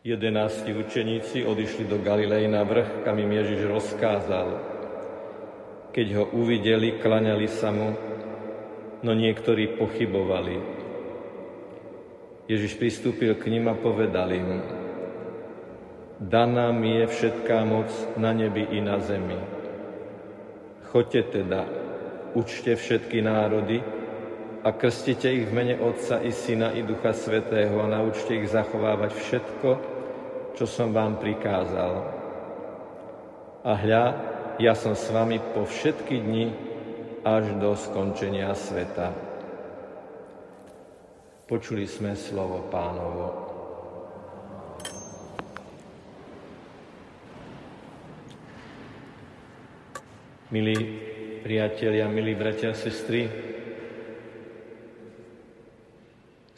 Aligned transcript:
Jedenácti 0.00 0.72
učeníci 0.72 1.44
odišli 1.44 1.84
do 1.84 2.00
Galilei 2.00 2.48
na 2.48 2.64
vrch, 2.64 3.04
kam 3.04 3.20
im 3.20 3.36
Ježiš 3.36 3.68
rozkázal. 3.68 4.48
Keď 5.92 6.06
ho 6.16 6.24
uvideli, 6.40 6.96
klaňali 6.96 7.44
sa 7.44 7.68
mu, 7.68 7.92
no 9.04 9.12
niektorí 9.12 9.76
pochybovali. 9.76 10.56
Ježiš 12.48 12.80
pristúpil 12.80 13.36
k 13.36 13.52
ním 13.52 13.68
a 13.68 13.76
povedal 13.76 14.32
im, 14.32 14.64
daná 16.16 16.72
mi 16.72 17.04
je 17.04 17.06
všetká 17.06 17.60
moc 17.68 17.92
na 18.16 18.32
nebi 18.32 18.72
i 18.72 18.80
na 18.80 19.04
zemi. 19.04 19.36
Choďte 20.88 21.44
teda, 21.44 21.68
učte 22.32 22.72
všetky 22.72 23.20
národy 23.20 23.99
a 24.60 24.72
krstite 24.72 25.32
ich 25.32 25.48
v 25.48 25.56
mene 25.56 25.74
Otca 25.80 26.20
i 26.20 26.28
Syna 26.32 26.76
i 26.76 26.84
Ducha 26.84 27.16
Svetého 27.16 27.80
a 27.80 27.88
naučte 27.88 28.36
ich 28.36 28.52
zachovávať 28.52 29.10
všetko, 29.16 29.68
čo 30.52 30.64
som 30.68 30.92
vám 30.92 31.16
prikázal. 31.16 32.04
A 33.64 33.72
hľa, 33.72 34.04
ja 34.60 34.76
som 34.76 34.92
s 34.92 35.08
vami 35.08 35.40
po 35.56 35.64
všetky 35.64 36.20
dni 36.20 36.46
až 37.24 37.56
do 37.56 37.72
skončenia 37.72 38.52
sveta. 38.52 39.16
Počuli 41.48 41.88
sme 41.88 42.12
slovo 42.12 42.68
pánovo. 42.68 43.48
Milí 50.52 50.76
priatelia, 51.40 52.10
milí 52.10 52.34
bratia 52.36 52.74
a 52.74 52.76
sestry, 52.76 53.50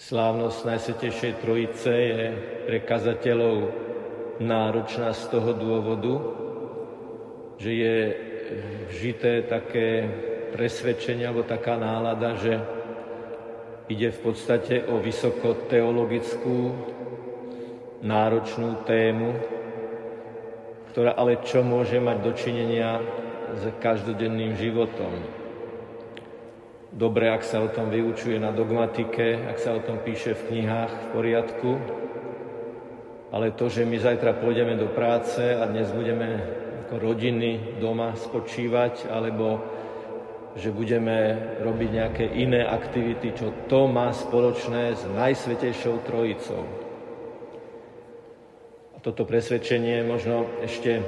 slávnosť 0.03 0.67
Najsvetejšej 0.67 1.33
Trojice 1.47 1.93
je 1.95 2.23
pre 2.67 2.83
kazateľov 2.83 3.71
náročná 4.43 5.15
z 5.15 5.23
toho 5.31 5.55
dôvodu, 5.55 6.15
že 7.63 7.71
je 7.71 7.97
vžité 8.91 9.47
také 9.47 10.03
presvedčenie 10.51 11.23
alebo 11.23 11.47
taká 11.47 11.79
nálada, 11.79 12.35
že 12.35 12.59
ide 13.87 14.11
v 14.11 14.21
podstate 14.27 14.83
o 14.91 14.99
vysokoteologickú 14.99 16.59
náročnú 18.03 18.83
tému, 18.83 19.39
ktorá 20.91 21.15
ale 21.15 21.39
čo 21.47 21.63
môže 21.63 22.03
mať 22.03 22.17
dočinenia 22.27 22.99
s 23.55 23.63
každodenným 23.79 24.59
životom. 24.59 25.42
Dobre, 26.93 27.33
ak 27.33 27.41
sa 27.41 27.65
o 27.65 27.73
tom 27.73 27.89
vyučuje 27.89 28.37
na 28.37 28.53
dogmatike, 28.53 29.49
ak 29.49 29.57
sa 29.57 29.73
o 29.73 29.81
tom 29.81 30.05
píše 30.05 30.37
v 30.37 30.45
knihách 30.45 30.93
v 30.93 31.07
poriadku, 31.17 31.71
ale 33.33 33.57
to, 33.57 33.73
že 33.73 33.89
my 33.89 33.97
zajtra 33.97 34.37
pôjdeme 34.37 34.77
do 34.77 34.93
práce 34.93 35.41
a 35.41 35.65
dnes 35.73 35.89
budeme 35.89 36.45
ako 36.85 37.01
rodiny 37.01 37.81
doma 37.81 38.13
spočívať, 38.13 39.09
alebo 39.09 39.65
že 40.53 40.69
budeme 40.69 41.41
robiť 41.65 41.91
nejaké 41.97 42.29
iné 42.29 42.61
aktivity, 42.61 43.41
čo 43.41 43.57
to 43.73 43.89
má 43.89 44.13
spoločné 44.13 44.93
s 44.93 45.09
Najsvetejšou 45.09 46.05
Trojicou. 46.05 46.61
A 48.93 49.01
toto 49.01 49.25
presvedčenie 49.25 50.05
možno 50.05 50.45
ešte 50.61 51.01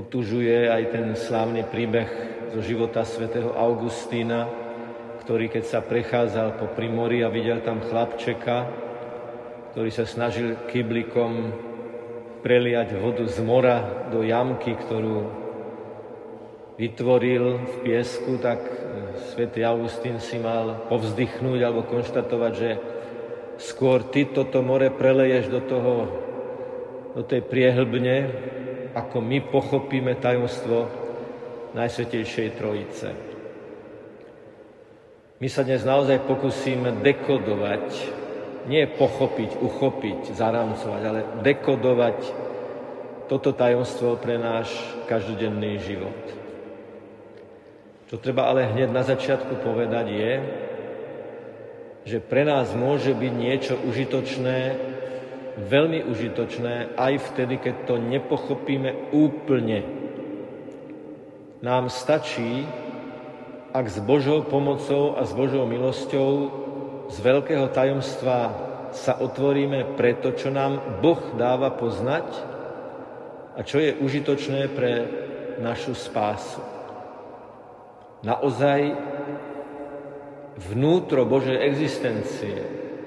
utužuje 0.00 0.72
aj 0.72 0.82
ten 0.88 1.06
slávny 1.12 1.68
príbeh 1.68 2.37
zo 2.52 2.60
života 2.64 3.04
svätého 3.04 3.52
Augustína, 3.52 4.48
ktorý 5.24 5.52
keď 5.52 5.64
sa 5.68 5.80
prechádzal 5.84 6.56
po 6.56 6.72
primori 6.72 7.20
a 7.20 7.28
videl 7.28 7.60
tam 7.60 7.84
chlapčeka, 7.84 8.64
ktorý 9.72 9.90
sa 9.92 10.08
snažil 10.08 10.56
kyblikom 10.72 11.52
preliať 12.40 12.96
vodu 12.96 13.28
z 13.28 13.38
mora 13.44 14.08
do 14.08 14.24
jamky, 14.24 14.72
ktorú 14.72 15.28
vytvoril 16.78 17.58
v 17.58 17.74
piesku, 17.82 18.38
tak 18.38 18.62
e, 18.62 18.72
svätý 19.34 19.66
Augustín 19.66 20.22
si 20.22 20.38
mal 20.38 20.86
povzdychnúť 20.86 21.60
alebo 21.60 21.82
konštatovať, 21.84 22.52
že 22.54 22.70
skôr 23.58 24.06
ty 24.06 24.30
toto 24.30 24.62
more 24.62 24.86
preleješ 24.94 25.50
do, 25.50 25.60
toho, 25.66 25.94
do 27.18 27.22
tej 27.26 27.42
priehlbne, 27.42 28.16
ako 28.94 29.18
my 29.18 29.38
pochopíme 29.50 30.14
tajomstvo 30.22 31.07
Najsvetejšej 31.76 32.48
Trojice. 32.56 33.08
My 35.38 35.48
sa 35.50 35.62
dnes 35.62 35.84
naozaj 35.84 36.24
pokúsime 36.26 36.98
dekodovať 37.04 37.86
nie 38.68 38.84
pochopiť, 38.84 39.64
uchopiť, 39.64 40.36
zaramcovať, 40.36 41.02
ale 41.02 41.20
dekodovať 41.40 42.18
toto 43.28 43.56
tajomstvo 43.56 44.20
pre 44.20 44.36
náš 44.36 44.68
každodenný 45.08 45.80
život. 45.80 46.20
Čo 48.08 48.20
treba 48.20 48.48
ale 48.48 48.68
hneď 48.68 48.88
na 48.92 49.04
začiatku 49.04 49.60
povedať 49.64 50.06
je, 50.12 50.32
že 52.08 52.18
pre 52.24 52.44
nás 52.44 52.72
môže 52.72 53.12
byť 53.12 53.32
niečo 53.36 53.74
užitočné, 53.84 54.58
veľmi 55.60 56.08
užitočné, 56.08 56.96
aj 56.96 57.14
vtedy, 57.32 57.60
keď 57.60 57.74
to 57.84 57.94
nepochopíme 58.00 59.12
úplne. 59.12 59.84
Nám 61.58 61.90
stačí, 61.90 62.62
ak 63.74 63.86
s 63.90 63.98
Božou 63.98 64.46
pomocou 64.46 65.18
a 65.18 65.26
s 65.26 65.34
Božou 65.34 65.66
milosťou 65.66 66.30
z 67.10 67.16
veľkého 67.18 67.66
tajomstva 67.74 68.54
sa 68.94 69.18
otvoríme 69.18 69.98
pre 69.98 70.14
to, 70.22 70.32
čo 70.38 70.54
nám 70.54 71.02
Boh 71.02 71.18
dáva 71.34 71.74
poznať 71.74 72.30
a 73.58 73.60
čo 73.66 73.82
je 73.82 73.98
užitočné 73.98 74.70
pre 74.70 74.92
našu 75.58 75.98
spásu. 75.98 76.62
Naozaj 78.22 78.94
vnútro 80.58 81.26
Božej 81.26 81.58
existencie, 81.58 82.54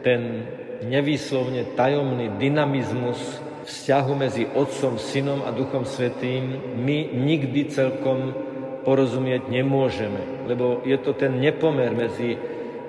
ten 0.04 0.48
nevýslovne 0.84 1.72
tajomný 1.80 2.36
dynamizmus 2.36 3.20
vzťahu 3.66 4.12
medzi 4.18 4.44
Otcom, 4.46 4.98
Synom 4.98 5.46
a 5.46 5.54
Duchom 5.54 5.86
Svetým 5.86 6.76
my 6.82 7.14
nikdy 7.14 7.70
celkom 7.70 8.34
porozumieť 8.82 9.46
nemôžeme, 9.46 10.50
lebo 10.50 10.82
je 10.82 10.98
to 10.98 11.14
ten 11.14 11.38
nepomer 11.38 11.94
medzi 11.94 12.38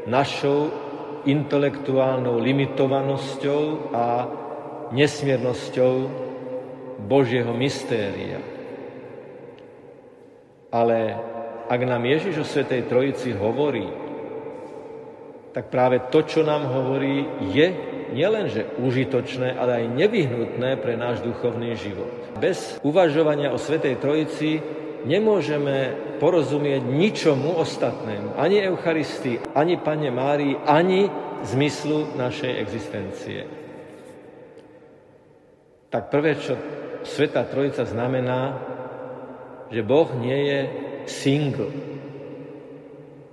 našou 0.09 0.73
intelektuálnou 1.29 2.41
limitovanosťou 2.41 3.63
a 3.95 4.07
nesmiernosťou 4.91 5.95
Božieho 7.07 7.53
mystéria. 7.55 8.41
Ale 10.73 10.99
ak 11.69 11.81
nám 11.85 12.03
Ježiš 12.09 12.35
o 12.43 12.47
Svetej 12.49 12.89
Trojici 12.89 13.37
hovorí, 13.37 13.87
tak 15.53 15.69
práve 15.69 16.01
to, 16.09 16.25
čo 16.25 16.41
nám 16.41 16.65
hovorí, 16.65 17.29
je 17.53 17.92
nielenže 18.13 18.79
užitočné, 18.79 19.57
ale 19.57 19.83
aj 19.83 19.97
nevyhnutné 19.97 20.79
pre 20.79 20.95
náš 20.95 21.25
duchovný 21.25 21.75
život. 21.75 22.13
Bez 22.39 22.79
uvažovania 22.85 23.51
o 23.51 23.59
Svetej 23.59 23.99
Trojici 23.99 24.61
nemôžeme 25.03 25.97
porozumieť 26.23 26.87
ničomu 26.87 27.59
ostatnému, 27.59 28.39
ani 28.39 28.63
Eucharistii, 28.63 29.57
ani 29.57 29.81
Pane 29.81 30.13
Márii, 30.15 30.55
ani 30.63 31.11
zmyslu 31.43 32.15
našej 32.15 32.53
existencie. 32.63 33.41
Tak 35.91 36.09
prvé, 36.09 36.39
čo 36.39 36.55
Sveta 37.03 37.43
Trojica 37.45 37.83
znamená, 37.83 38.57
že 39.69 39.83
Boh 39.83 40.09
nie 40.17 40.39
je 40.49 40.61
single. 41.11 41.73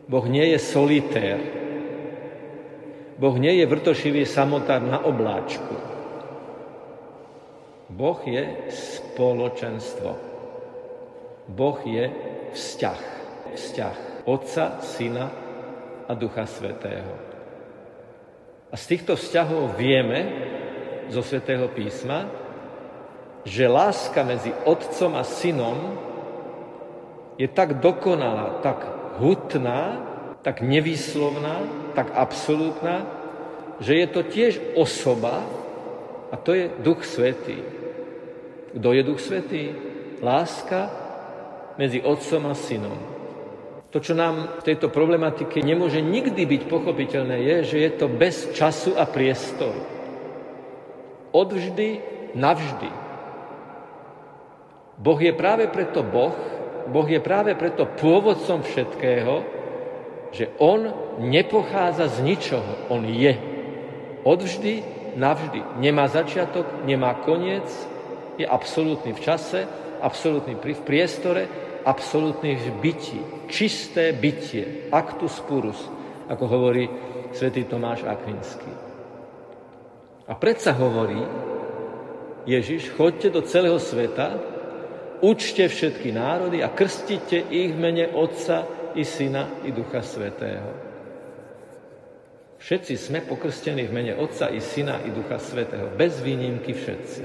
Boh 0.09 0.25
nie 0.25 0.55
je 0.55 0.59
solitér. 0.59 1.39
Boh 3.19 3.35
nie 3.35 3.59
je 3.59 3.67
vrtošivý 3.67 4.23
samotár 4.23 4.79
na 4.79 5.03
obláčku. 5.03 5.75
Boh 7.91 8.19
je 8.23 8.71
spoločenstvo. 8.71 10.11
Boh 11.51 11.79
je 11.83 12.07
vzťah. 12.55 13.01
Vzťah 13.59 13.97
Otca, 14.23 14.79
Syna 14.79 15.27
a 16.07 16.13
Ducha 16.15 16.47
Svetého. 16.47 17.11
A 18.71 18.75
z 18.79 18.85
týchto 18.95 19.19
vzťahov 19.19 19.75
vieme 19.75 20.19
zo 21.11 21.19
Svetého 21.19 21.67
písma, 21.73 22.29
že 23.43 23.65
láska 23.67 24.23
medzi 24.23 24.53
Otcom 24.63 25.17
a 25.17 25.25
Synom 25.27 25.79
je 27.35 27.49
tak 27.51 27.83
dokonalá, 27.83 28.63
tak 28.63 28.79
hutná, 29.17 30.07
tak 30.49 30.65
nevýslovná, 30.65 31.61
tak 31.93 32.09
absolútna, 32.17 33.05
že 33.77 34.01
je 34.01 34.07
to 34.09 34.21
tiež 34.25 34.53
osoba 34.73 35.45
a 36.33 36.35
to 36.41 36.57
je 36.57 36.73
Duch 36.81 37.05
Svetý. 37.05 37.61
Kto 38.73 38.89
je 38.89 39.01
Duch 39.05 39.21
Svetý? 39.21 39.77
Láska 40.25 40.89
medzi 41.77 42.01
otcom 42.01 42.49
a 42.49 42.57
synom. 42.57 42.97
To, 43.93 44.01
čo 44.01 44.17
nám 44.17 44.57
v 44.57 44.73
tejto 44.73 44.89
problematike 44.89 45.61
nemôže 45.61 46.01
nikdy 46.01 46.49
byť 46.49 46.61
pochopiteľné, 46.65 47.45
je, 47.45 47.55
že 47.69 47.77
je 47.85 47.91
to 47.93 48.09
bez 48.09 48.49
času 48.49 48.97
a 48.97 49.05
priestoru. 49.05 49.85
Odvždy, 51.29 52.01
navždy. 52.33 52.89
Boh 54.97 55.19
je 55.21 55.29
práve 55.29 55.69
preto 55.69 56.01
Boh, 56.01 56.33
Boh 56.89 57.05
je 57.05 57.21
práve 57.21 57.53
preto 57.53 57.85
pôvodcom 57.85 58.65
všetkého, 58.65 59.59
že 60.31 60.53
On 60.61 60.93
nepochádza 61.17 62.07
z 62.07 62.17
ničoho. 62.21 62.71
On 62.93 63.01
je. 63.05 63.33
Odvždy, 64.23 64.73
navždy. 65.17 65.81
Nemá 65.81 66.05
začiatok, 66.07 66.85
nemá 66.85 67.17
koniec, 67.25 67.65
je 68.39 68.45
absolútny 68.47 69.11
v 69.11 69.23
čase, 69.23 69.67
absolútny 69.99 70.55
v 70.55 70.81
priestore, 70.85 71.43
absolútny 71.83 72.55
v 72.55 72.67
byti. 72.79 73.19
Čisté 73.49 74.13
bytie, 74.13 74.87
actus 74.93 75.41
purus, 75.43 75.79
ako 76.29 76.45
hovorí 76.45 76.85
svätý 77.33 77.65
Tomáš 77.65 78.05
Akvinský. 78.05 78.71
A 80.29 80.37
predsa 80.37 80.77
hovorí 80.77 81.19
Ježiš, 82.45 82.93
chodte 82.93 83.33
do 83.33 83.41
celého 83.41 83.81
sveta, 83.81 84.37
učte 85.19 85.67
všetky 85.67 86.13
národy 86.13 86.61
a 86.61 86.69
krstite 86.71 87.49
ich 87.49 87.73
v 87.73 87.81
mene 87.81 88.05
Otca 88.13 88.78
i 88.95 89.03
Syna 89.05 89.65
i 89.65 89.71
Ducha 89.73 90.01
Svetého. 90.01 90.69
Všetci 92.59 92.93
sme 92.99 93.23
pokrstení 93.23 93.87
v 93.87 93.95
mene 93.95 94.13
Otca 94.19 94.51
i 94.51 94.59
Syna 94.59 94.99
i 95.03 95.09
Ducha 95.15 95.39
Svetého. 95.39 95.95
Bez 95.95 96.19
výnimky 96.19 96.75
všetci. 96.75 97.23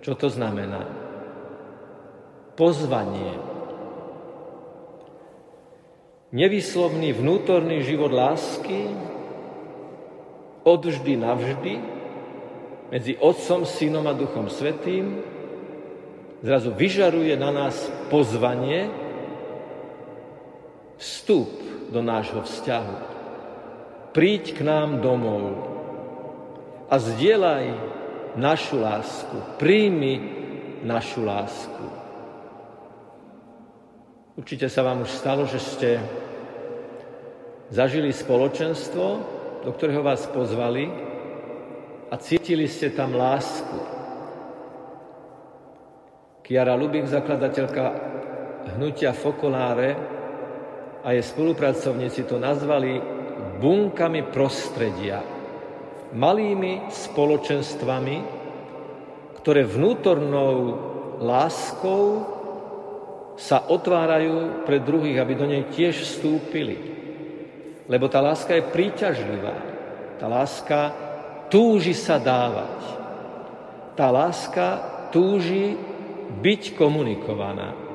Čo 0.00 0.12
to 0.16 0.32
znamená? 0.32 0.88
Pozvanie. 2.56 3.36
Nevyslovný 6.32 7.12
vnútorný 7.16 7.84
život 7.84 8.12
lásky 8.12 8.88
odvždy 10.64 11.12
navždy 11.16 11.74
medzi 12.88 13.16
Otcom, 13.20 13.68
Synom 13.68 14.04
a 14.08 14.16
Duchom 14.16 14.48
Svetým 14.48 15.20
zrazu 16.40 16.72
vyžaruje 16.72 17.36
na 17.36 17.52
nás 17.52 17.76
pozvanie 18.08 18.88
vstup 20.98 21.48
do 21.88 22.02
nášho 22.02 22.42
vzťahu. 22.42 22.96
Príď 24.12 24.58
k 24.58 24.60
nám 24.66 24.98
domov 24.98 25.54
a 26.90 26.98
zdieľaj 26.98 27.64
našu 28.34 28.82
lásku. 28.82 29.36
Príjmi 29.56 30.14
našu 30.82 31.22
lásku. 31.22 31.86
Určite 34.38 34.70
sa 34.70 34.86
vám 34.86 35.02
už 35.02 35.10
stalo, 35.10 35.46
že 35.46 35.58
ste 35.58 35.90
zažili 37.70 38.14
spoločenstvo, 38.14 39.06
do 39.66 39.70
ktorého 39.74 40.02
vás 40.02 40.26
pozvali 40.30 40.86
a 42.08 42.14
cítili 42.16 42.70
ste 42.70 42.94
tam 42.94 43.18
lásku. 43.18 43.78
Kiara 46.46 46.72
Lubik, 46.78 47.04
zakladateľka 47.04 47.84
hnutia 48.78 49.12
Fokoláre 49.12 50.17
a 51.08 51.16
jej 51.16 51.24
spolupracovníci 51.24 52.28
to 52.28 52.36
nazvali 52.36 53.00
bunkami 53.56 54.28
prostredia, 54.28 55.24
malými 56.12 56.92
spoločenstvami, 56.92 58.16
ktoré 59.40 59.64
vnútornou 59.64 60.52
láskou 61.24 62.28
sa 63.40 63.72
otvárajú 63.72 64.68
pre 64.68 64.84
druhých, 64.84 65.16
aby 65.24 65.32
do 65.32 65.48
nej 65.48 65.64
tiež 65.72 66.04
vstúpili. 66.04 66.76
Lebo 67.88 68.12
tá 68.12 68.20
láska 68.20 68.52
je 68.60 68.68
príťažlivá. 68.68 69.56
Tá 70.20 70.28
láska 70.28 70.92
túži 71.48 71.96
sa 71.96 72.20
dávať. 72.20 72.84
Tá 73.96 74.12
láska 74.12 74.66
túži 75.08 75.72
byť 76.44 76.76
komunikovaná. 76.76 77.87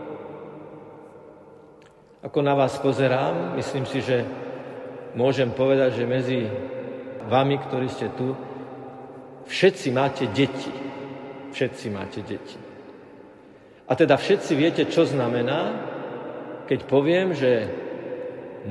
Ako 2.24 2.40
na 2.40 2.56
vás 2.56 2.80
pozerám, 2.80 3.60
myslím 3.60 3.84
si, 3.84 4.00
že 4.00 4.24
môžem 5.12 5.52
povedať, 5.52 6.00
že 6.00 6.06
medzi 6.08 6.40
vami, 7.28 7.60
ktorí 7.60 7.92
ste 7.92 8.16
tu, 8.16 8.32
všetci 9.44 9.88
máte 9.92 10.32
deti. 10.32 10.72
Všetci 11.52 11.86
máte 11.92 12.24
deti. 12.24 12.56
A 13.86 13.94
teda 14.00 14.16
všetci 14.16 14.56
viete, 14.56 14.88
čo 14.88 15.04
znamená, 15.04 15.92
keď 16.64 16.80
poviem, 16.88 17.36
že 17.36 17.68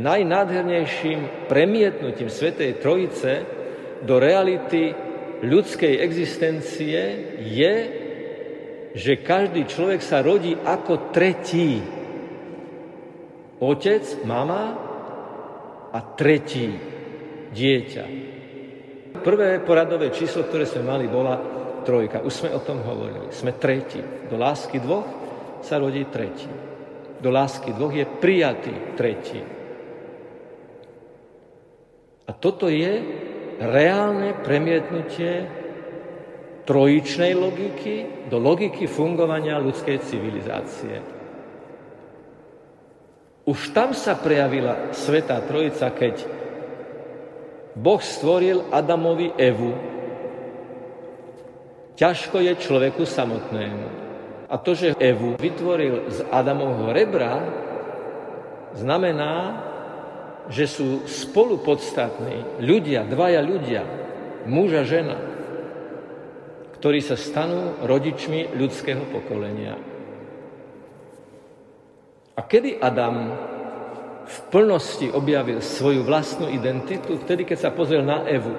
najnádhernejším 0.01 1.47
premietnutím 1.53 2.33
Svetej 2.33 2.81
Trojice 2.81 3.33
do 4.01 4.17
reality 4.17 4.97
ľudskej 5.45 6.01
existencie 6.01 7.01
je, 7.37 7.75
že 8.97 9.21
každý 9.21 9.69
človek 9.69 10.01
sa 10.01 10.25
rodí 10.25 10.57
ako 10.57 11.13
tretí. 11.13 12.02
Otec, 13.63 14.27
mama 14.27 14.75
a 15.95 15.99
tretí 16.19 16.67
dieťa. 17.55 18.05
Prvé 19.23 19.63
poradové 19.63 20.11
číslo, 20.11 20.43
ktoré 20.43 20.67
sme 20.67 20.83
mali, 20.83 21.07
bola 21.07 21.39
trojka. 21.87 22.27
Už 22.27 22.43
sme 22.43 22.51
o 22.51 22.59
tom 22.59 22.83
hovorili. 22.83 23.31
Sme 23.31 23.55
tretí. 23.55 24.03
Do 24.27 24.35
lásky 24.35 24.83
dvoch 24.83 25.07
sa 25.63 25.79
rodí 25.79 26.03
tretí. 26.11 26.51
Do 27.23 27.31
lásky 27.31 27.71
dvoch 27.71 27.95
je 27.95 28.03
prijatý 28.03 28.99
tretí. 28.99 29.39
A 32.27 32.35
toto 32.35 32.67
je 32.67 32.99
reálne 33.63 34.43
premietnutie 34.43 35.47
trojičnej 36.67 37.39
logiky 37.39 38.27
do 38.27 38.43
logiky 38.43 38.91
fungovania 38.91 39.63
ľudskej 39.63 40.03
civilizácie. 40.03 41.22
Už 43.43 43.75
tam 43.75 43.91
sa 43.91 44.15
prejavila 44.15 44.95
Svetá 44.95 45.43
Trojica, 45.43 45.91
keď 45.91 46.23
Boh 47.75 47.99
stvoril 47.99 48.71
Adamovi 48.71 49.35
Evu, 49.35 49.93
Ťažko 51.93 52.41
je 52.41 52.53
človeku 52.57 53.05
samotnému. 53.05 53.87
A 54.49 54.57
to, 54.59 54.75
že 54.75 54.97
Evu 54.97 55.37
vytvoril 55.37 56.09
z 56.11 56.19
Adamovho 56.35 56.91
rebra, 56.93 57.41
znamená, 58.75 59.63
že 60.49 60.67
sú 60.67 61.05
spolupodstatní 61.07 62.65
ľudia, 62.65 63.07
dvaja 63.07 63.41
ľudia, 63.45 63.83
muž 64.49 64.83
a 64.83 64.85
žena, 64.85 65.17
ktorí 66.81 66.99
sa 66.99 67.15
stanú 67.15 67.79
rodičmi 67.85 68.57
ľudského 68.57 69.07
pokolenia. 69.13 69.92
A 72.33 72.41
kedy 72.41 72.81
Adam 72.81 73.17
v 74.23 74.39
plnosti 74.49 75.13
objavil 75.13 75.61
svoju 75.61 76.01
vlastnú 76.07 76.49
identitu? 76.49 77.21
Vtedy, 77.21 77.45
keď 77.45 77.59
sa 77.59 77.71
pozrel 77.75 78.01
na 78.01 78.25
Evu. 78.25 78.55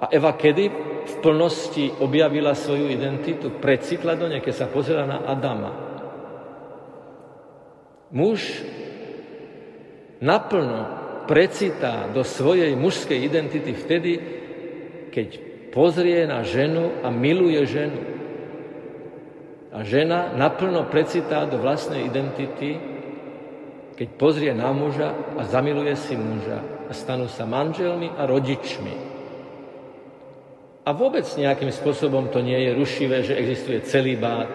A 0.00 0.08
Eva 0.08 0.32
kedy 0.32 0.64
v 1.00 1.14
plnosti 1.20 1.92
objavila 2.00 2.56
svoju 2.56 2.88
identitu, 2.88 3.52
precitla 3.60 4.16
do 4.16 4.28
nej, 4.28 4.40
keď 4.40 4.54
sa 4.54 4.66
pozera 4.68 5.04
na 5.04 5.28
Adama. 5.28 5.72
Muž 8.10 8.64
naplno 10.18 10.86
precitá 11.28 12.10
do 12.10 12.26
svojej 12.26 12.74
mužskej 12.74 13.18
identity 13.22 13.70
vtedy, 13.76 14.12
keď 15.14 15.28
pozrie 15.70 16.26
na 16.26 16.42
ženu 16.42 16.90
a 17.04 17.08
miluje 17.12 17.62
ženu. 17.66 18.19
A 19.70 19.86
žena 19.86 20.34
naplno 20.34 20.90
precitá 20.90 21.46
do 21.46 21.62
vlastnej 21.62 22.02
identity, 22.02 22.74
keď 23.94 24.08
pozrie 24.18 24.50
na 24.50 24.74
muža 24.74 25.14
a 25.38 25.46
zamiluje 25.46 25.94
si 25.94 26.18
muža 26.18 26.58
a 26.88 26.92
stanú 26.92 27.30
sa 27.30 27.46
manželmi 27.46 28.10
a 28.18 28.26
rodičmi. 28.26 28.94
A 30.82 30.90
vôbec 30.90 31.22
nejakým 31.22 31.70
spôsobom 31.70 32.34
to 32.34 32.42
nie 32.42 32.56
je 32.66 32.70
rušivé, 32.74 33.22
že 33.22 33.38
existuje 33.38 33.78
celý 33.86 34.18
bát 34.18 34.50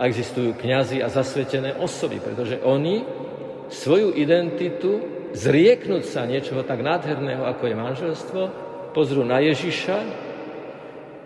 a 0.00 0.08
existujú 0.08 0.56
kňazi 0.56 1.04
a 1.04 1.12
zasvetené 1.12 1.76
osoby, 1.76 2.24
pretože 2.24 2.56
oni 2.64 3.04
svoju 3.68 4.16
identitu, 4.16 5.02
zrieknúť 5.36 6.04
sa 6.08 6.24
niečoho 6.24 6.64
tak 6.64 6.80
nádherného, 6.80 7.44
ako 7.44 7.64
je 7.68 7.76
manželstvo, 7.76 8.42
pozrú 8.96 9.26
na 9.26 9.42
Ježiša, 9.42 9.98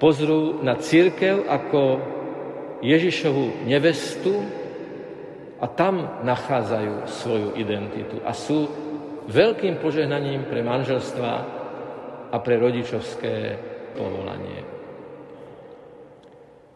pozrú 0.00 0.64
na 0.64 0.75
církev 0.80 1.45
ako 1.45 1.80
Ježišovu 2.82 3.66
nevestu 3.66 4.44
a 5.58 5.66
tam 5.66 6.23
nachádzajú 6.23 7.11
svoju 7.11 7.49
identitu 7.58 8.23
a 8.23 8.30
sú 8.30 8.70
veľkým 9.26 9.82
požehnaním 9.82 10.47
pre 10.47 10.62
manželstva 10.62 11.32
a 12.30 12.37
pre 12.38 12.54
rodičovské 12.56 13.35
povolanie. 13.99 14.62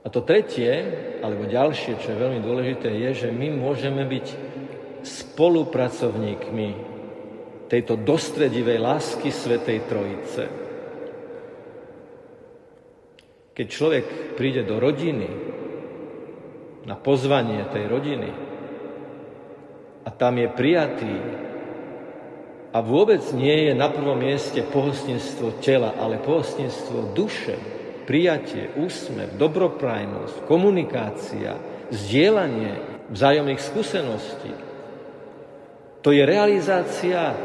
A 0.02 0.10
to 0.10 0.26
tretie, 0.26 0.82
alebo 1.22 1.46
ďalšie, 1.46 2.02
čo 2.02 2.10
je 2.10 2.18
veľmi 2.18 2.42
dôležité, 2.42 2.90
je, 2.90 3.10
že 3.26 3.28
my 3.30 3.54
môžeme 3.54 4.02
byť 4.02 4.26
spolupracovníkmi 5.06 6.70
tejto 7.70 7.94
dostredivej 8.02 8.82
lásky 8.82 9.30
Svetej 9.30 9.78
Trojice. 9.86 10.44
Keď 13.52 13.66
človek 13.68 14.34
príde 14.34 14.66
do 14.66 14.82
rodiny, 14.82 15.51
na 16.82 16.98
pozvanie 16.98 17.62
tej 17.70 17.84
rodiny 17.86 18.30
a 20.02 20.08
tam 20.10 20.34
je 20.38 20.48
prijatý 20.50 21.14
a 22.72 22.78
vôbec 22.80 23.20
nie 23.36 23.68
je 23.68 23.72
na 23.76 23.92
prvom 23.92 24.16
mieste 24.16 24.64
pohostinstvo 24.64 25.60
tela, 25.60 25.92
ale 26.00 26.18
pohostinstvo 26.18 27.12
duše, 27.12 27.54
prijatie, 28.08 28.72
úsmev, 28.80 29.36
dobroprajnosť, 29.36 30.48
komunikácia, 30.48 31.54
zdieľanie 31.92 33.06
vzájomných 33.12 33.60
skúseností. 33.60 34.52
To 36.02 36.10
je 36.10 36.24
realizácia 36.24 37.36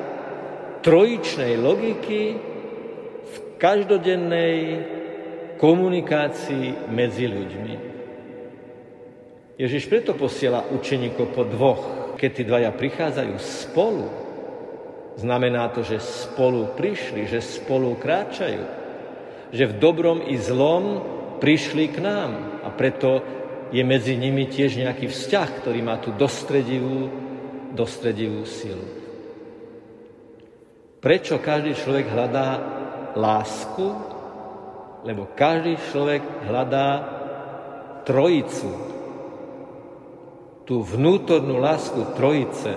trojičnej 0.82 1.60
logiky 1.60 2.39
v 3.27 3.36
každodennej 3.60 4.58
komunikácii 5.60 6.89
medzi 6.89 7.27
ľuďmi. 7.27 7.97
Ježiš 9.58 9.90
preto 9.90 10.14
posiela 10.14 10.70
učeníkov 10.70 11.34
po 11.34 11.42
dvoch. 11.42 12.14
Keď 12.14 12.30
tí 12.30 12.44
dvaja 12.46 12.70
prichádzajú 12.70 13.36
spolu, 13.42 14.06
znamená 15.18 15.74
to, 15.74 15.82
že 15.82 15.98
spolu 15.98 16.78
prišli, 16.78 17.26
že 17.26 17.42
spolu 17.42 17.98
kráčajú. 17.98 18.62
Že 19.50 19.64
v 19.74 19.78
dobrom 19.82 20.22
i 20.22 20.38
zlom 20.38 21.02
prišli 21.42 21.90
k 21.90 21.98
nám. 22.06 22.62
A 22.62 22.70
preto 22.70 23.22
je 23.74 23.82
medzi 23.82 24.14
nimi 24.14 24.46
tiež 24.46 24.78
nejaký 24.78 25.10
vzťah, 25.10 25.50
ktorý 25.62 25.82
má 25.82 25.98
tú 25.98 26.14
dostredivú, 26.14 27.10
dostredivú 27.74 28.46
silu. 28.46 28.86
Prečo 31.02 31.42
každý 31.42 31.74
človek 31.74 32.06
hľadá 32.14 32.50
lásku? 33.18 33.86
Lebo 35.02 35.30
každý 35.34 35.82
človek 35.90 36.22
hľadá 36.46 36.90
trojicu. 38.06 38.97
Tú 40.68 40.84
vnútornú 40.84 41.64
lásku 41.64 42.12
trojice, 42.20 42.76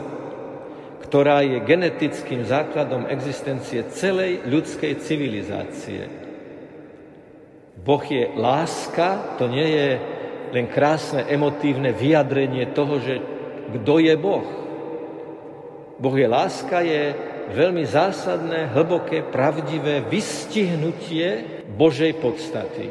ktorá 1.03 1.43
je 1.43 1.59
genetickým 1.67 2.47
základom 2.47 3.11
existencie 3.11 3.83
celej 3.91 4.47
ľudskej 4.47 4.95
civilizácie. 5.03 6.07
Boh 7.83 8.05
je 8.07 8.31
láska, 8.39 9.35
to 9.43 9.51
nie 9.51 9.67
je 9.75 9.89
len 10.55 10.71
krásne 10.71 11.27
emotívne 11.27 11.91
vyjadrenie 11.91 12.71
toho, 12.71 13.03
že 13.03 13.19
kto 13.75 13.99
je 13.99 14.15
Boh. 14.15 14.47
Boh 15.99 16.15
je 16.15 16.31
láska, 16.31 16.87
je 16.87 17.11
veľmi 17.51 17.83
zásadné, 17.91 18.71
hlboké, 18.71 19.27
pravdivé 19.27 20.07
vystihnutie 20.07 21.43
Božej 21.75 22.15
podstaty, 22.23 22.87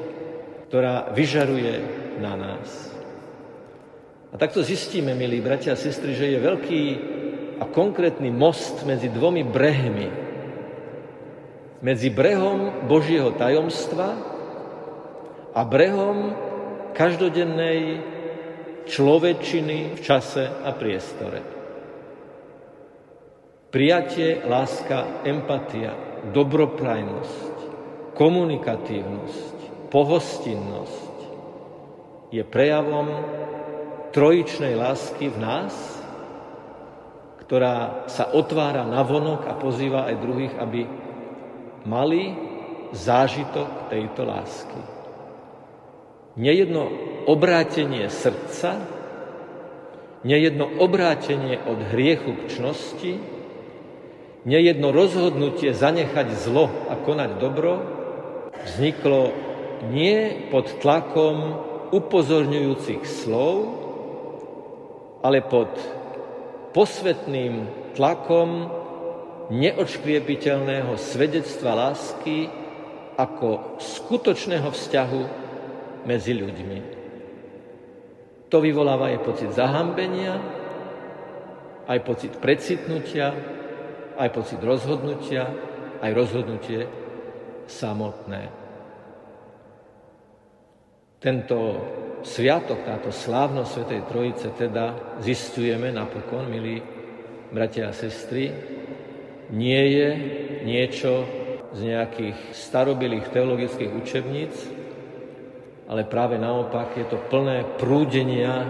ktorá 0.67 1.07
vyžaruje 1.15 1.75
na 2.19 2.35
nás. 2.35 2.98
A 4.29 4.37
takto 4.37 4.61
zistíme, 4.61 5.17
milí 5.17 5.41
bratia 5.41 5.73
a 5.73 5.79
sestry, 5.79 6.13
že 6.13 6.29
je 6.29 6.37
veľký 6.37 6.83
a 7.59 7.65
konkrétny 7.65 8.29
most 8.29 8.85
medzi 8.85 9.09
dvomi 9.09 9.41
brehmi. 9.41 10.09
Medzi 11.81 12.13
brehom 12.13 12.85
Božieho 12.85 13.33
tajomstva 13.33 14.09
a 15.55 15.61
brehom 15.65 16.35
každodennej 16.93 18.03
človečiny 18.85 19.97
v 19.97 19.99
čase 20.03 20.45
a 20.45 20.71
priestore. 20.77 21.39
Prijatie, 23.69 24.41
láska, 24.45 25.25
empatia, 25.25 25.93
dobroprajnosť, 26.33 27.53
komunikatívnosť, 28.17 29.89
pohostinnosť 29.93 31.17
je 32.33 32.43
prejavom 32.45 33.07
trojičnej 34.11 34.73
lásky 34.77 35.29
v 35.29 35.37
nás, 35.37 35.73
ktorá 37.45 38.05
sa 38.05 38.29
otvára 38.29 38.85
na 38.85 39.01
vonok 39.01 39.49
a 39.49 39.57
pozýva 39.57 40.05
aj 40.05 40.15
druhých, 40.21 40.53
aby 40.61 40.85
mali 41.89 42.37
zážitok 42.93 43.89
tejto 43.89 44.21
lásky. 44.25 44.81
Nejedno 46.37 46.89
obrátenie 47.25 48.05
srdca, 48.13 48.77
nejedno 50.21 50.69
obrátenie 50.77 51.57
od 51.65 51.79
hriechu 51.89 52.37
k 52.37 52.41
čnosti, 52.53 53.13
nejedno 54.45 54.93
rozhodnutie 54.93 55.73
zanechať 55.73 56.27
zlo 56.37 56.69
a 56.87 56.95
konať 57.01 57.41
dobro 57.41 57.73
vzniklo 58.65 59.33
nie 59.89 60.49
pod 60.53 60.79
tlakom 60.83 61.65
upozorňujúcich 61.89 63.03
slov, 63.07 63.88
ale 65.19 65.43
pod 65.43 65.71
posvetným 66.71 67.67
tlakom 67.97 68.69
neodškriepiteľného 69.49 70.93
svedectva 70.95 71.73
lásky 71.75 72.47
ako 73.17 73.81
skutočného 73.81 74.69
vzťahu 74.69 75.21
medzi 76.07 76.31
ľuďmi. 76.37 76.79
To 78.49 78.57
vyvoláva 78.63 79.11
aj 79.13 79.19
pocit 79.25 79.49
zahambenia, 79.53 80.39
aj 81.89 81.99
pocit 82.05 82.33
precitnutia, 82.37 83.33
aj 84.15 84.29
pocit 84.31 84.61
rozhodnutia, 84.61 85.49
aj 85.99 86.11
rozhodnutie 86.15 86.87
samotné. 87.67 88.68
Tento 91.19 91.59
sviatok, 92.23 92.87
táto 92.87 93.11
slávnosť 93.11 93.67
Svetej 93.67 94.01
Trojice 94.07 94.47
teda 94.55 95.19
zistujeme 95.19 95.91
napokon, 95.91 96.47
milí 96.47 96.79
bratia 97.51 97.91
a 97.91 97.95
sestry, 97.95 98.47
nie 99.51 99.81
je 99.99 100.09
niečo 100.63 101.27
z 101.75 101.79
nejakých 101.91 102.55
starobilých 102.55 103.27
teologických 103.35 103.91
učebníc, 103.91 104.55
ale 105.91 106.07
práve 106.07 106.39
naopak 106.39 106.95
je 106.95 107.03
to 107.11 107.19
plné 107.27 107.67
prúdenia 107.75 108.63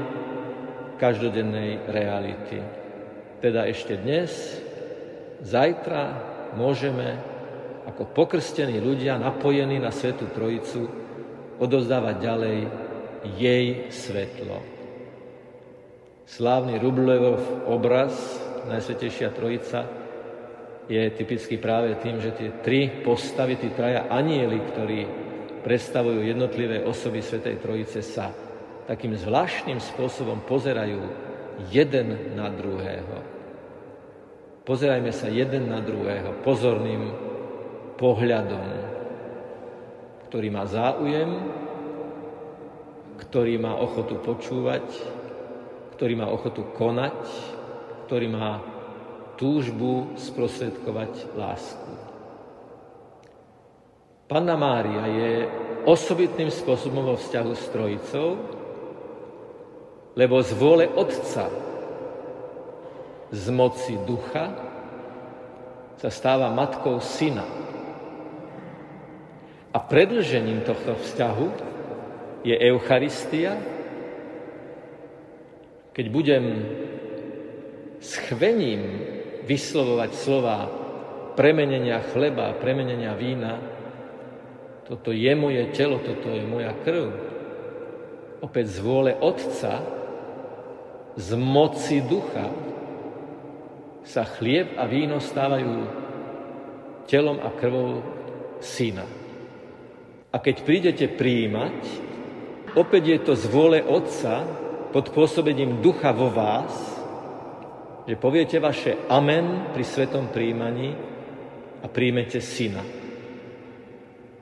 každodennej 0.98 1.86
reality. 1.86 2.66
Teda 3.46 3.70
ešte 3.70 3.94
dnes 3.94 4.58
zajtra 5.46 6.18
môžeme 6.58 7.14
ako 7.86 8.10
pokrstení 8.10 8.82
ľudia 8.82 9.22
napojení 9.22 9.78
na 9.78 9.94
Svetu 9.94 10.26
Trojicu 10.34 11.10
odozdávať 11.60 12.16
ďalej 12.18 12.58
jej 13.36 13.66
svetlo. 13.92 14.58
Slávny 16.30 16.80
Rublevov 16.80 17.68
obraz 17.68 18.16
Najsvetejšia 18.70 19.34
Trojica 19.34 19.82
je 20.90 21.02
typický 21.14 21.62
práve 21.62 21.94
tým, 22.02 22.18
že 22.18 22.34
tie 22.34 22.50
tri 22.66 22.90
postavy, 22.90 23.60
tí 23.60 23.70
traja 23.70 24.10
anieli, 24.10 24.58
ktorí 24.58 25.00
predstavujú 25.62 26.26
jednotlivé 26.26 26.82
osoby 26.82 27.22
Svetej 27.22 27.62
Trojice, 27.62 28.02
sa 28.02 28.34
takým 28.90 29.14
zvláštnym 29.14 29.78
spôsobom 29.78 30.42
pozerajú 30.50 30.98
jeden 31.70 32.34
na 32.34 32.50
druhého. 32.50 33.22
Pozerajme 34.66 35.14
sa 35.14 35.30
jeden 35.30 35.70
na 35.70 35.82
druhého 35.82 36.42
pozorným 36.42 37.14
pohľadom, 37.98 38.89
ktorý 40.30 40.54
má 40.54 40.70
záujem, 40.70 41.42
ktorý 43.18 43.58
má 43.58 43.74
ochotu 43.82 44.22
počúvať, 44.22 44.86
ktorý 45.98 46.14
má 46.22 46.30
ochotu 46.30 46.70
konať, 46.78 47.18
ktorý 48.06 48.28
má 48.30 48.62
túžbu 49.42 50.14
sprostredkovať 50.16 51.34
lásku. 51.34 51.92
Panna 54.30 54.54
Mária 54.54 55.10
je 55.10 55.32
osobitným 55.90 56.54
spôsobom 56.54 57.10
vo 57.10 57.18
vzťahu 57.18 57.52
s 57.58 57.66
Trojicou, 57.74 58.30
lebo 60.14 60.36
z 60.46 60.52
vôle 60.54 60.86
Otca 60.94 61.50
z 63.34 63.46
moci 63.50 63.98
ducha 64.06 64.54
sa 65.98 66.10
stáva 66.14 66.54
matkou 66.54 67.02
syna. 67.02 67.69
A 69.70 69.78
predlžením 69.78 70.66
tohto 70.66 70.98
vzťahu 70.98 71.48
je 72.42 72.56
Eucharistia, 72.58 73.54
keď 75.94 76.06
budem 76.10 76.46
s 78.00 78.18
chvením 78.32 78.82
vyslovovať 79.46 80.12
slova 80.16 80.58
premenenia 81.36 82.02
chleba, 82.10 82.56
premenenia 82.58 83.14
vína, 83.14 83.60
toto 84.90 85.14
je 85.14 85.30
moje 85.38 85.70
telo, 85.70 86.02
toto 86.02 86.34
je 86.34 86.42
moja 86.42 86.74
krv. 86.82 87.14
Opäť 88.42 88.74
z 88.74 88.78
vôle 88.82 89.12
Otca, 89.14 89.86
z 91.14 91.30
moci 91.38 92.02
ducha, 92.02 92.50
sa 94.02 94.26
chlieb 94.26 94.74
a 94.80 94.90
víno 94.90 95.22
stávajú 95.22 95.86
telom 97.06 97.38
a 97.38 97.54
krvou 97.54 98.02
syna. 98.58 99.19
A 100.30 100.38
keď 100.38 100.62
prídete 100.62 101.06
príjmať, 101.10 101.78
opäť 102.78 103.04
je 103.10 103.20
to 103.26 103.34
z 103.34 103.46
vôle 103.50 103.82
Otca 103.82 104.46
pod 104.94 105.10
pôsobením 105.10 105.82
ducha 105.82 106.14
vo 106.14 106.30
vás, 106.30 106.70
že 108.06 108.18
poviete 108.18 108.62
vaše 108.62 108.98
amen 109.10 109.74
pri 109.74 109.86
svetom 109.86 110.30
príjmaní 110.34 110.94
a 111.82 111.86
príjmete 111.90 112.42
syna. 112.42 112.82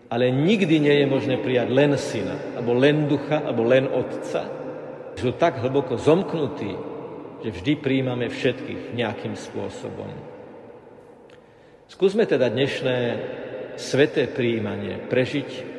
Ale 0.08 0.32
nikdy 0.32 0.75
nie 0.79 0.96
je 1.03 1.08
možné 1.08 1.36
prijať 1.39 1.67
len 1.72 1.91
syna, 2.00 2.36
alebo 2.56 2.72
len 2.75 3.12
ducha, 3.12 3.44
alebo 3.44 3.67
len 3.67 3.91
otca. 3.91 4.48
Sú 5.20 5.36
tak 5.36 5.60
hlboko 5.60 6.00
zomknutí, 6.00 6.72
že 7.44 7.50
vždy 7.51 7.74
príjmame 7.84 8.32
všetkých 8.32 8.96
nejakým 8.96 9.36
spôsobom. 9.36 10.12
Skúsme 11.91 12.24
teda 12.24 12.48
dnešné 12.48 12.98
sveté 13.75 14.32
príjmanie 14.32 14.96
prežiť 15.12 15.76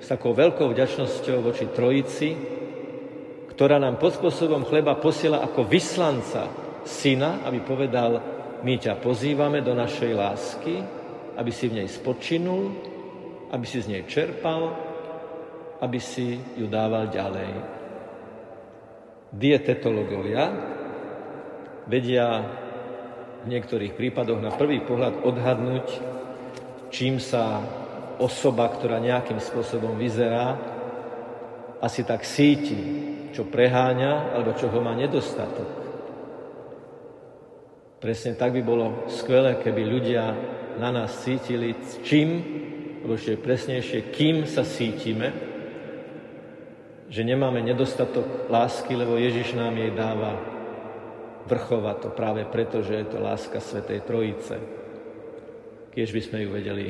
s 0.00 0.06
takou 0.08 0.32
veľkou 0.32 0.72
vďačnosťou 0.72 1.38
voči 1.44 1.68
Trojici, 1.68 2.30
ktorá 3.52 3.76
nám 3.76 4.00
pod 4.00 4.16
spôsobom 4.16 4.64
chleba 4.64 4.96
posiela 4.96 5.44
ako 5.44 5.68
vyslanca 5.68 6.48
syna, 6.88 7.44
aby 7.44 7.60
povedal, 7.60 8.16
my 8.64 8.74
ťa 8.80 8.96
pozývame 8.96 9.60
do 9.60 9.76
našej 9.76 10.12
lásky, 10.16 10.74
aby 11.36 11.52
si 11.52 11.68
v 11.68 11.84
nej 11.84 11.88
spočinul, 11.88 12.72
aby 13.52 13.64
si 13.68 13.84
z 13.84 13.92
nej 13.92 14.02
čerpal, 14.08 14.72
aby 15.80 16.00
si 16.00 16.40
ju 16.56 16.64
dával 16.68 17.12
ďalej. 17.12 17.52
Dietetológovia 19.30 20.44
vedia 21.88 22.44
v 23.40 23.46
niektorých 23.48 23.96
prípadoch 23.96 24.40
na 24.40 24.52
prvý 24.52 24.84
pohľad 24.84 25.24
odhadnúť, 25.24 25.86
čím 26.92 27.16
sa 27.16 27.64
osoba, 28.20 28.68
ktorá 28.68 29.00
nejakým 29.00 29.40
spôsobom 29.40 29.96
vyzerá, 29.96 30.54
asi 31.80 32.04
tak 32.04 32.28
síti, 32.28 32.76
čo 33.32 33.48
preháňa 33.48 34.36
alebo 34.36 34.52
čo 34.52 34.68
ho 34.68 34.78
má 34.84 34.92
nedostatok. 34.92 35.80
Presne 38.00 38.36
tak 38.36 38.56
by 38.56 38.62
bolo 38.64 39.08
skvelé, 39.12 39.60
keby 39.60 39.82
ľudia 39.84 40.24
na 40.80 40.88
nás 40.92 41.20
cítili, 41.20 41.76
čím, 42.04 42.28
alebo 43.00 43.16
ešte 43.16 43.40
presnejšie, 43.40 44.12
kým 44.12 44.44
sa 44.48 44.64
cítime, 44.64 45.32
že 47.10 47.26
nemáme 47.26 47.60
nedostatok 47.60 48.48
lásky, 48.48 48.96
lebo 48.96 49.18
Ježiš 49.20 49.52
nám 49.58 49.76
jej 49.76 49.92
dáva 49.92 50.38
vrchovať 51.44 51.96
to 52.06 52.08
práve 52.14 52.46
preto, 52.46 52.84
že 52.86 53.02
je 53.02 53.06
to 53.10 53.18
láska 53.18 53.58
Svetej 53.58 54.06
Trojice. 54.06 54.56
Keď 55.90 56.08
by 56.14 56.20
sme 56.22 56.38
ju 56.46 56.48
vedeli 56.54 56.86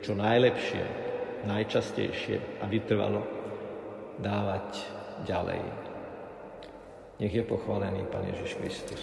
čo 0.00 0.16
najlepšie, 0.16 0.84
najčastejšie 1.44 2.60
a 2.60 2.64
vytrvalo 2.68 3.20
dávať 4.20 4.84
ďalej. 5.24 5.62
Nech 7.20 7.34
je 7.36 7.44
pochválený 7.44 8.08
Pán 8.08 8.24
Ježiš 8.32 8.56
Kristus. 8.56 9.02